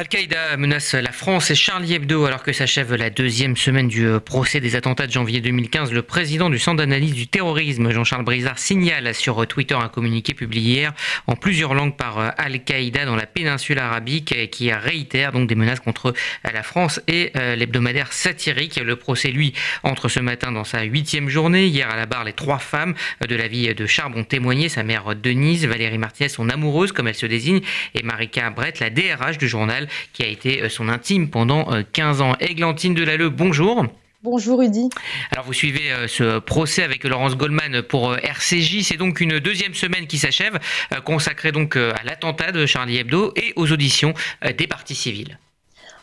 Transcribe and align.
Al-Qaïda 0.00 0.56
menace 0.56 0.94
la 0.94 1.12
France 1.12 1.50
et 1.50 1.54
Charlie 1.54 1.92
Hebdo 1.92 2.24
alors 2.24 2.42
que 2.42 2.54
s'achève 2.54 2.94
la 2.94 3.10
deuxième 3.10 3.54
semaine 3.54 3.86
du 3.86 4.06
euh, 4.06 4.18
procès 4.18 4.58
des 4.58 4.74
attentats 4.74 5.06
de 5.06 5.12
janvier 5.12 5.42
2015. 5.42 5.92
Le 5.92 6.00
président 6.00 6.48
du 6.48 6.58
Centre 6.58 6.78
d'analyse 6.78 7.12
du 7.12 7.26
terrorisme, 7.26 7.90
Jean-Charles 7.90 8.24
Brizard, 8.24 8.58
signale 8.58 9.14
sur 9.14 9.46
Twitter 9.46 9.74
un 9.74 9.90
communiqué 9.90 10.32
publié 10.32 10.80
hier 10.80 10.94
en 11.26 11.36
plusieurs 11.36 11.74
langues 11.74 11.98
par 11.98 12.18
euh, 12.18 12.30
Al-Qaïda 12.38 13.04
dans 13.04 13.14
la 13.14 13.26
péninsule 13.26 13.78
arabique 13.78 14.50
qui 14.50 14.72
réitère 14.72 15.32
donc 15.32 15.50
des 15.50 15.54
menaces 15.54 15.80
contre 15.80 16.14
euh, 16.46 16.50
la 16.50 16.62
France 16.62 17.02
et 17.06 17.32
l'hebdomadaire 17.56 18.14
satirique. 18.14 18.80
Le 18.82 18.96
procès, 18.96 19.28
lui, 19.28 19.52
entre 19.82 20.08
ce 20.08 20.20
matin 20.20 20.50
dans 20.50 20.64
sa 20.64 20.82
huitième 20.82 21.28
journée. 21.28 21.66
Hier 21.66 21.90
à 21.90 21.96
la 21.96 22.06
barre, 22.06 22.24
les 22.24 22.32
trois 22.32 22.58
femmes 22.58 22.94
de 23.28 23.36
la 23.36 23.48
vie 23.48 23.74
de 23.74 23.86
Charb 23.86 24.16
ont 24.16 24.24
témoigné. 24.24 24.70
Sa 24.70 24.82
mère 24.82 25.14
Denise, 25.14 25.66
Valérie 25.66 25.98
Martinez, 25.98 26.30
son 26.30 26.48
amoureuse 26.48 26.92
comme 26.92 27.06
elle 27.06 27.14
se 27.14 27.26
désigne, 27.26 27.60
et 27.94 28.02
Marika 28.02 28.48
Brett, 28.48 28.80
la 28.80 28.88
DRH 28.88 29.36
du 29.36 29.46
journal 29.46 29.88
qui 30.12 30.22
a 30.22 30.26
été 30.26 30.62
euh, 30.62 30.68
son 30.68 30.88
intime 30.88 31.30
pendant 31.30 31.66
15 31.92 32.20
euh, 32.20 32.24
ans. 32.24 32.36
Églantine 32.40 32.94
Delalleux, 32.94 33.30
bonjour. 33.30 33.86
Bonjour 34.22 34.58
Rudy. 34.58 34.90
Alors 35.32 35.46
vous 35.46 35.52
suivez 35.52 35.92
euh, 35.92 36.06
ce 36.06 36.38
procès 36.38 36.82
avec 36.82 37.04
Laurence 37.04 37.36
Goldman 37.36 37.82
pour 37.82 38.14
RCJ. 38.16 38.82
C'est 38.82 38.98
donc 38.98 39.20
une 39.20 39.38
deuxième 39.38 39.74
semaine 39.74 40.06
qui 40.06 40.18
s'achève, 40.18 40.58
consacrée 41.04 41.52
donc 41.52 41.76
à 41.76 42.02
l'attentat 42.04 42.52
de 42.52 42.66
Charlie 42.66 42.98
Hebdo 42.98 43.32
et 43.36 43.52
aux 43.56 43.72
auditions 43.72 44.12
des 44.56 44.66
parties 44.66 44.94
civiles. 44.94 45.38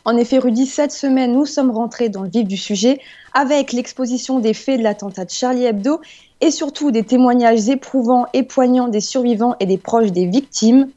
En 0.07 0.15
effet, 0.15 0.37
Rudy, 0.37 0.65
cette 0.65 0.93
semaine, 0.93 1.33
nous 1.33 1.45
sommes 1.45 1.69
rentrés 1.69 2.07
dans 2.07 2.23
le 2.23 2.29
vif 2.29 2.47
du 2.47 2.55
sujet 2.55 2.99
avec 3.33 3.73
l'exposition 3.73 4.39
des 4.39 4.53
faits 4.53 4.79
de 4.79 4.83
l'attentat 4.83 5.25
de 5.25 5.29
Charlie 5.29 5.65
Hebdo 5.65 5.99
et 6.39 6.49
surtout 6.49 6.91
des 6.91 7.03
témoignages 7.03 7.67
éprouvants 7.67 8.25
et 8.33 8.43
poignants 8.43 8.87
des 8.87 9.01
survivants 9.01 9.55
et 9.59 9.65
des 9.65 9.77
proches 9.77 10.11
des 10.11 10.25
victimes. 10.25 10.89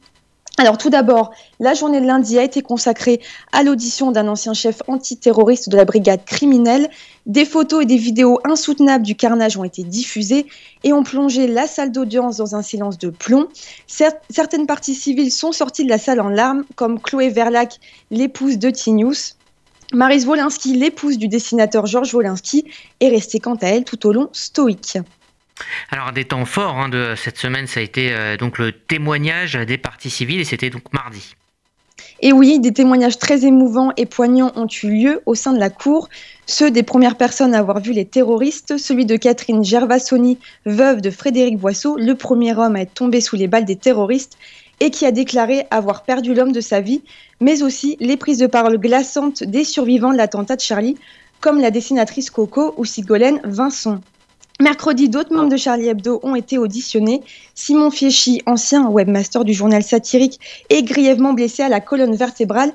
Alors 0.57 0.77
tout 0.77 0.89
d'abord, 0.89 1.31
la 1.59 1.73
journée 1.73 2.01
de 2.01 2.05
lundi 2.05 2.37
a 2.37 2.43
été 2.43 2.61
consacrée 2.61 3.21
à 3.53 3.63
l'audition 3.63 4.11
d'un 4.11 4.27
ancien 4.27 4.53
chef 4.53 4.81
antiterroriste 4.87 5.69
de 5.69 5.77
la 5.77 5.85
brigade 5.85 6.25
criminelle. 6.25 6.89
Des 7.25 7.45
photos 7.45 7.83
et 7.83 7.85
des 7.85 7.97
vidéos 7.97 8.39
insoutenables 8.43 9.05
du 9.05 9.15
carnage 9.15 9.57
ont 9.57 9.63
été 9.63 9.83
diffusées 9.83 10.45
et 10.83 10.91
ont 10.91 11.03
plongé 11.03 11.47
la 11.47 11.67
salle 11.67 11.91
d'audience 11.91 12.37
dans 12.37 12.55
un 12.55 12.61
silence 12.61 12.97
de 12.97 13.09
plomb. 13.09 13.47
Certaines 13.87 14.67
parties 14.67 14.93
civiles 14.93 15.31
sont 15.31 15.53
sorties 15.53 15.85
de 15.85 15.89
la 15.89 15.97
salle 15.97 16.19
en 16.19 16.29
larmes, 16.29 16.65
comme 16.75 16.99
Chloé 16.99 17.29
Verlac, 17.29 17.79
l'épouse 18.11 18.57
de 18.57 18.69
Tinius. 18.69 19.37
Maris 19.93 20.25
Wolinski, 20.25 20.75
l'épouse 20.75 21.17
du 21.17 21.27
dessinateur 21.27 21.85
Georges 21.85 22.13
Wolinski, 22.13 22.65
est 22.99 23.09
restée 23.09 23.39
quant 23.39 23.55
à 23.55 23.67
elle 23.67 23.83
tout 23.83 24.05
au 24.05 24.11
long 24.11 24.29
stoïque. 24.31 24.97
Alors 25.89 26.07
un 26.07 26.11
des 26.11 26.25
temps 26.25 26.45
forts 26.45 26.77
hein, 26.77 26.89
de 26.89 27.13
cette 27.15 27.37
semaine, 27.37 27.67
ça 27.67 27.79
a 27.79 27.83
été 27.83 28.11
euh, 28.11 28.37
donc 28.37 28.57
le 28.57 28.71
témoignage 28.71 29.53
des 29.53 29.77
parties 29.77 30.09
civiles 30.09 30.39
et 30.39 30.45
c'était 30.45 30.69
donc 30.69 30.93
mardi. 30.93 31.35
Et 32.23 32.33
oui, 32.33 32.59
des 32.59 32.71
témoignages 32.71 33.17
très 33.17 33.45
émouvants 33.45 33.91
et 33.97 34.05
poignants 34.05 34.51
ont 34.55 34.67
eu 34.83 34.89
lieu 34.89 35.21
au 35.25 35.33
sein 35.33 35.53
de 35.53 35.59
la 35.59 35.69
cour. 35.69 36.07
Ceux 36.45 36.69
des 36.69 36.83
premières 36.83 37.17
personnes 37.17 37.55
à 37.55 37.59
avoir 37.59 37.79
vu 37.79 37.93
les 37.93 38.05
terroristes, 38.05 38.77
celui 38.77 39.05
de 39.05 39.15
Catherine 39.15 39.63
Gervasoni, 39.63 40.37
veuve 40.65 41.01
de 41.01 41.09
Frédéric 41.09 41.57
Boisseau, 41.57 41.97
le 41.97 42.13
premier 42.13 42.55
homme 42.55 42.75
à 42.75 42.81
être 42.81 42.93
tombé 42.93 43.21
sous 43.21 43.35
les 43.35 43.47
balles 43.47 43.65
des 43.65 43.75
terroristes 43.75 44.37
et 44.79 44.91
qui 44.91 45.05
a 45.05 45.11
déclaré 45.11 45.65
avoir 45.71 46.03
perdu 46.03 46.33
l'homme 46.33 46.51
de 46.51 46.61
sa 46.61 46.81
vie, 46.81 47.01
mais 47.39 47.63
aussi 47.63 47.97
les 47.99 48.17
prises 48.17 48.39
de 48.39 48.47
parole 48.47 48.77
glaçantes 48.77 49.43
des 49.43 49.63
survivants 49.63 50.11
de 50.11 50.17
l'attentat 50.17 50.55
de 50.55 50.61
Charlie, 50.61 50.97
comme 51.39 51.59
la 51.59 51.71
dessinatrice 51.71 52.29
Coco 52.29 52.73
ou 52.77 52.85
Sigolène 52.85 53.41
Vincent. 53.43 53.99
Mercredi, 54.61 55.09
d'autres 55.09 55.33
membres 55.33 55.49
de 55.49 55.57
Charlie 55.57 55.87
Hebdo 55.87 56.19
ont 56.21 56.35
été 56.35 56.59
auditionnés. 56.59 57.23
Simon 57.55 57.89
Fieschi, 57.89 58.43
ancien 58.45 58.87
webmaster 58.89 59.43
du 59.43 59.53
journal 59.53 59.81
satirique 59.81 60.39
et 60.69 60.83
grièvement 60.83 61.33
blessé 61.33 61.63
à 61.63 61.69
la 61.69 61.79
colonne 61.79 62.15
vertébrale, 62.15 62.71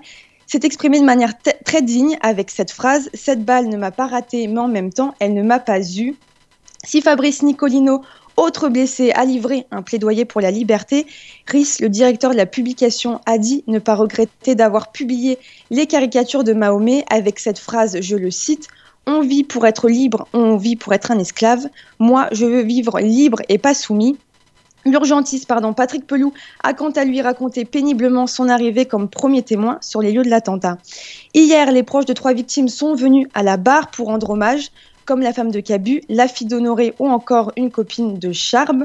s'est 0.48 0.60
exprimé 0.64 0.98
de 0.98 1.04
manière 1.04 1.34
très 1.64 1.82
digne 1.82 2.18
avec 2.22 2.50
cette 2.50 2.72
phrase 2.72 3.08
Cette 3.14 3.44
balle 3.44 3.68
ne 3.68 3.76
m'a 3.76 3.92
pas 3.92 4.08
raté, 4.08 4.48
mais 4.48 4.58
en 4.58 4.66
même 4.66 4.92
temps, 4.92 5.14
elle 5.20 5.32
ne 5.32 5.44
m'a 5.44 5.60
pas 5.60 5.80
eu. 5.80 6.16
Si 6.84 7.02
Fabrice 7.02 7.44
Nicolino, 7.44 8.02
autre 8.36 8.68
blessé, 8.68 9.12
a 9.12 9.24
livré 9.24 9.66
un 9.70 9.82
plaidoyer 9.82 10.24
pour 10.24 10.40
la 10.40 10.50
liberté, 10.50 11.06
Rhys, 11.46 11.76
le 11.80 11.88
directeur 11.88 12.32
de 12.32 12.36
la 12.36 12.46
publication, 12.46 13.20
a 13.26 13.38
dit 13.38 13.62
ne 13.68 13.78
pas 13.78 13.94
regretter 13.94 14.56
d'avoir 14.56 14.90
publié 14.90 15.38
les 15.70 15.86
caricatures 15.86 16.42
de 16.42 16.52
Mahomet 16.52 17.04
avec 17.10 17.38
cette 17.38 17.60
phrase, 17.60 18.00
je 18.00 18.16
le 18.16 18.32
cite, 18.32 18.66
on 19.06 19.20
vit 19.20 19.44
pour 19.44 19.66
être 19.66 19.88
libre, 19.88 20.26
on 20.32 20.56
vit 20.56 20.76
pour 20.76 20.92
être 20.92 21.10
un 21.10 21.18
esclave. 21.18 21.68
Moi, 21.98 22.28
je 22.32 22.44
veux 22.44 22.62
vivre 22.62 23.00
libre 23.00 23.38
et 23.48 23.58
pas 23.58 23.74
soumis. 23.74 24.18
L'urgentiste, 24.84 25.46
pardon, 25.48 25.72
Patrick 25.72 26.06
Pelou, 26.06 26.32
a 26.62 26.72
quant 26.72 26.90
à 26.90 27.04
lui 27.04 27.20
raconté 27.20 27.64
péniblement 27.64 28.26
son 28.26 28.48
arrivée 28.48 28.86
comme 28.86 29.08
premier 29.08 29.42
témoin 29.42 29.78
sur 29.80 30.00
les 30.00 30.12
lieux 30.12 30.22
de 30.22 30.30
l'attentat. 30.30 30.78
Hier, 31.34 31.72
les 31.72 31.82
proches 31.82 32.04
de 32.04 32.12
trois 32.12 32.34
victimes 32.34 32.68
sont 32.68 32.94
venus 32.94 33.26
à 33.34 33.42
la 33.42 33.56
barre 33.56 33.90
pour 33.90 34.06
rendre 34.06 34.30
hommage, 34.30 34.70
comme 35.04 35.22
la 35.22 35.32
femme 35.32 35.50
de 35.50 35.60
Cabu, 35.60 36.02
la 36.08 36.28
fille 36.28 36.46
d'Honoré 36.46 36.94
ou 36.98 37.08
encore 37.08 37.52
une 37.56 37.70
copine 37.70 38.18
de 38.18 38.32
Charbe. 38.32 38.84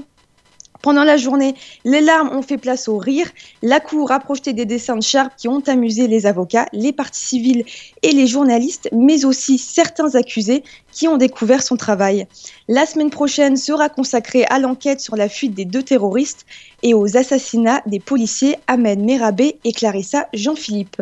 Pendant 0.81 1.03
la 1.03 1.18
journée, 1.18 1.53
les 1.86 2.02
larmes 2.02 2.36
ont 2.36 2.42
fait 2.42 2.58
place 2.58 2.88
au 2.88 2.97
rire. 2.97 3.30
La 3.62 3.80
Cour 3.80 4.12
a 4.12 4.19
projeté 4.19 4.53
des 4.53 4.66
dessins 4.66 4.96
de 4.96 5.03
Sharp 5.03 5.31
qui 5.38 5.47
ont 5.47 5.62
amusé 5.68 6.08
les 6.08 6.25
avocats, 6.25 6.68
les 6.74 6.92
parties 6.92 7.24
civiles 7.24 7.66
et 8.02 8.12
les 8.12 8.25
journalistes, 8.25 8.90
mais 8.92 9.25
aussi 9.25 9.59
certains 9.59 10.16
accusés 10.16 10.64
qui 10.92 11.08
ont 11.08 11.18
découvert 11.18 11.62
son 11.62 11.78
travail. 11.78 12.25
La 12.68 12.86
semaine 12.86 13.12
prochaine 13.12 13.58
sera 13.58 13.90
consacrée 13.90 14.46
à 14.46 14.58
l'enquête 14.58 15.02
sur 15.02 15.16
la 15.16 15.30
fuite 15.30 15.53
des 15.53 15.66
deux 15.66 15.84
terroristes 15.84 16.46
et 16.81 16.94
aux 16.94 17.16
assassinats 17.16 17.81
des 17.86 18.00
policiers 18.00 18.56
Ahmed 18.68 19.00
Merabé 19.00 19.58
et 19.63 19.74
Clarissa 19.74 20.28
Jean-Philippe. 20.34 21.02